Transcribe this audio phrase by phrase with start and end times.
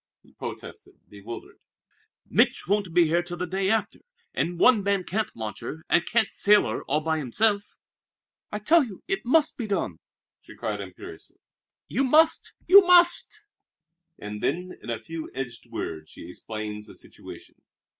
[0.23, 1.59] he protested, bewildered.
[2.27, 3.99] "Mich' won't be here till the day after
[4.33, 7.77] and one man can't launch her, and can't sail her all by himself."
[8.51, 9.99] "I tell you it must be done,"
[10.39, 11.37] she cried imperiously.
[11.87, 13.45] "You must, you must!"
[14.17, 17.61] And then, in a few edged words, she explained the situation.